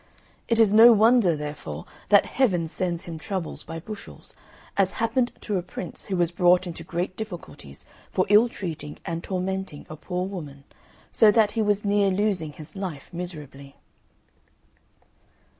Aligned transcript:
It 0.47 0.59
is 0.59 0.73
no 0.73 0.91
wonder, 0.91 1.35
therefore, 1.35 1.85
that 2.09 2.25
Heaven 2.25 2.67
sends 2.67 3.05
him 3.05 3.19
troubles 3.19 3.61
by 3.61 3.79
bushels 3.79 4.33
as 4.75 4.93
happened 4.93 5.31
to 5.41 5.59
a 5.59 5.61
prince 5.61 6.05
who 6.07 6.15
was 6.17 6.31
brought 6.31 6.65
into 6.65 6.83
great 6.83 7.15
difficulties 7.15 7.85
for 8.09 8.25
ill 8.27 8.49
treating 8.49 8.97
and 9.05 9.23
tormenting 9.23 9.85
a 9.91 9.95
poor 9.95 10.25
woman, 10.25 10.63
so 11.11 11.29
that 11.29 11.51
he 11.51 11.61
was 11.61 11.85
near 11.85 12.09
losing 12.09 12.53
his 12.53 12.75
life 12.75 13.13
miserably. 13.13 13.75